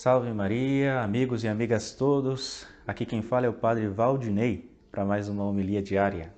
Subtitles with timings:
[0.00, 2.64] Salve Maria, amigos e amigas todos.
[2.86, 6.32] Aqui quem fala é o Padre Valdinei para mais uma homilia diária.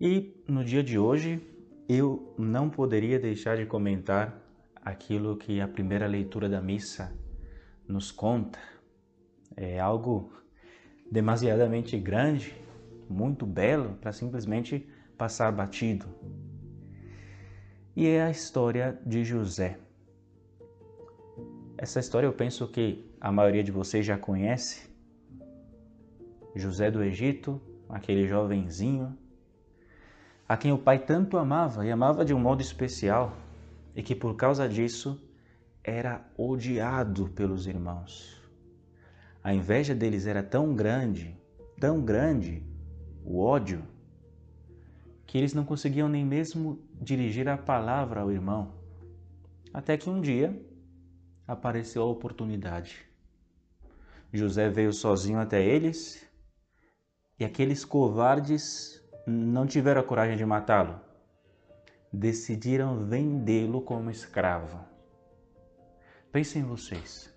[0.00, 1.46] E no dia de hoje
[1.86, 4.40] eu não poderia deixar de comentar
[4.82, 7.14] aquilo que a primeira leitura da missa
[7.86, 8.58] nos conta.
[9.54, 10.32] É algo
[11.12, 12.56] demasiadamente grande,
[13.10, 14.88] muito belo para simplesmente
[15.18, 16.06] passar batido.
[17.94, 19.78] E é a história de José.
[21.82, 24.86] Essa história eu penso que a maioria de vocês já conhece.
[26.54, 29.16] José do Egito, aquele jovenzinho,
[30.46, 33.34] a quem o pai tanto amava e amava de um modo especial,
[33.96, 35.18] e que por causa disso
[35.82, 38.38] era odiado pelos irmãos.
[39.42, 41.34] A inveja deles era tão grande,
[41.80, 42.62] tão grande,
[43.24, 43.82] o ódio,
[45.26, 48.74] que eles não conseguiam nem mesmo dirigir a palavra ao irmão.
[49.72, 50.68] Até que um dia
[51.50, 53.04] apareceu a oportunidade.
[54.32, 56.24] José veio sozinho até eles
[57.38, 61.00] e aqueles covardes não tiveram a coragem de matá-lo.
[62.12, 64.78] Decidiram vendê-lo como escravo.
[66.30, 67.34] Pensem vocês.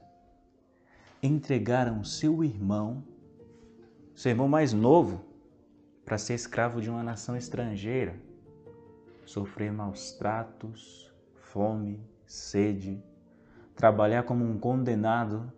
[1.22, 3.03] Entregaram seu irmão,
[4.14, 5.25] seu irmão mais novo,
[6.05, 8.16] para ser escravo de uma nação estrangeira,
[9.25, 13.02] sofrer maus tratos, fome, sede,
[13.76, 15.52] trabalhar como um condenado.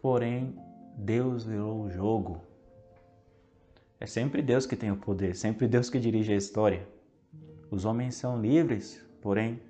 [0.00, 0.56] Porém,
[0.96, 2.42] Deus virou o jogo.
[4.00, 6.86] É sempre Deus que tem o poder, sempre Deus que dirige a história.
[7.70, 9.60] Os homens são livres, porém,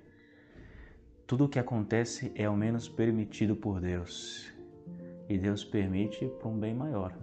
[1.25, 4.51] tudo o que acontece é ao menos permitido por Deus.
[5.27, 7.15] E Deus permite para um bem maior.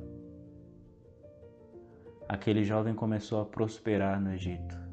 [2.28, 4.85] Aquele jovem começou a prosperar no Egito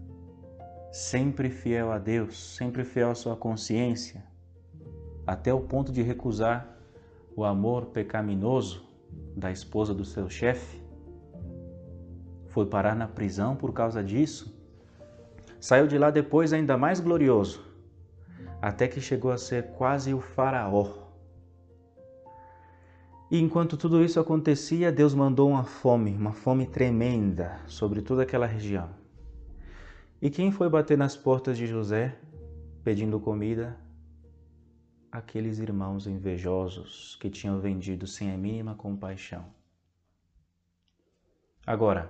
[0.93, 4.23] sempre fiel a Deus, sempre fiel à sua consciência,
[5.25, 6.77] até o ponto de recusar
[7.35, 8.85] o amor pecaminoso
[9.35, 10.79] da esposa do seu chefe,
[12.49, 14.55] foi parar na prisão por causa disso,
[15.59, 17.65] saiu de lá depois ainda mais glorioso,
[18.61, 21.09] até que chegou a ser quase o faraó.
[23.31, 28.45] E enquanto tudo isso acontecia, Deus mandou uma fome, uma fome tremenda sobre toda aquela
[28.45, 29.02] região.
[30.23, 32.17] E quem foi bater nas portas de José
[32.81, 33.77] pedindo comida?
[35.11, 39.43] Aqueles irmãos invejosos que tinham vendido sem a mínima compaixão.
[41.67, 42.09] Agora,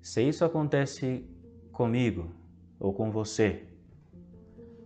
[0.00, 1.22] se isso acontece
[1.70, 2.30] comigo
[2.80, 3.68] ou com você,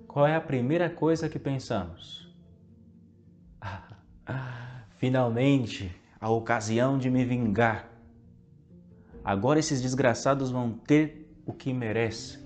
[0.08, 2.28] qual é a primeira coisa que pensamos?
[4.98, 7.88] Finalmente, a ocasião de me vingar.
[9.22, 12.38] Agora esses desgraçados vão ter o que merece.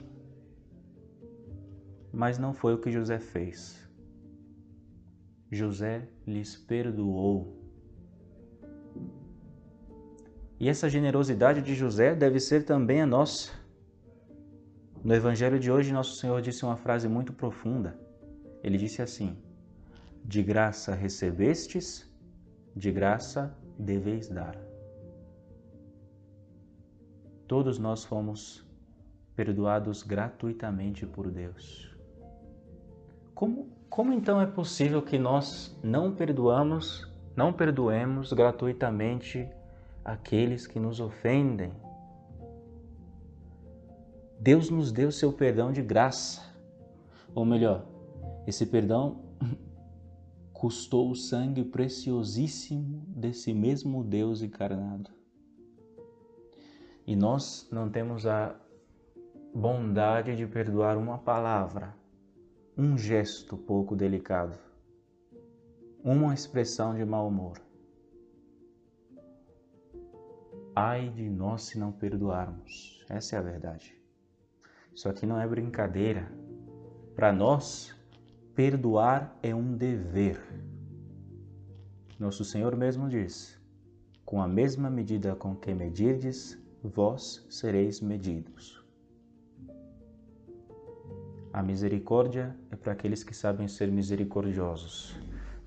[2.13, 3.87] Mas não foi o que José fez.
[5.51, 7.57] José lhes perdoou.
[10.59, 13.53] E essa generosidade de José deve ser também a nossa.
[15.05, 17.97] No Evangelho de hoje, Nosso Senhor disse uma frase muito profunda.
[18.63, 19.37] Ele disse assim:
[20.25, 22.11] De graça recebestes,
[22.75, 24.59] de graça deveis dar.
[27.47, 28.66] Todos nós fomos
[29.37, 31.95] perdoados gratuitamente por Deus.
[33.35, 39.47] Como, como então é possível que nós não perdoamos, não perdoemos gratuitamente
[40.03, 41.71] aqueles que nos ofendem?
[44.41, 46.43] Deus nos deu seu perdão de graça.
[47.35, 47.87] Ou melhor,
[48.47, 49.21] esse perdão
[50.53, 55.11] custou o sangue preciosíssimo desse mesmo Deus encarnado.
[57.07, 58.59] E nós não temos a
[59.57, 61.97] bondade de perdoar uma palavra,
[62.77, 64.59] um gesto pouco delicado,
[66.05, 67.59] uma expressão de mau humor.
[70.75, 73.97] Ai de nós se não perdoarmos, essa é a verdade.
[74.95, 76.31] Isso aqui não é brincadeira.
[77.15, 77.97] Para nós,
[78.55, 80.39] perdoar é um dever.
[82.21, 83.59] Nosso Senhor mesmo diz:
[84.23, 88.86] com a mesma medida com que medirdes, vós sereis medidos.
[91.57, 95.19] A misericórdia é para aqueles que sabem ser misericordiosos,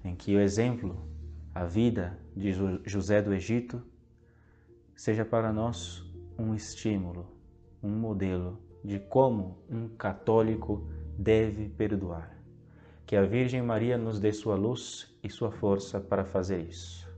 [0.05, 0.95] em que o exemplo,
[1.51, 2.53] a vida de
[2.85, 3.81] José do Egito,
[4.95, 6.05] seja para nós
[6.37, 7.25] um estímulo,
[7.81, 10.87] um modelo de como um católico
[11.17, 12.37] deve perdoar.
[13.03, 17.08] Que a Virgem Maria nos dê sua luz e sua força para fazer isso.